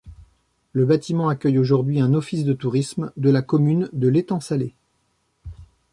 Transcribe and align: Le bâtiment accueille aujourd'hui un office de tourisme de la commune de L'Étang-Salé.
Le 0.73 0.83
bâtiment 0.83 1.29
accueille 1.29 1.59
aujourd'hui 1.59 1.99
un 1.99 2.15
office 2.15 2.43
de 2.43 2.53
tourisme 2.53 3.11
de 3.17 3.29
la 3.29 3.43
commune 3.43 3.87
de 3.93 4.07
L'Étang-Salé. 4.07 4.73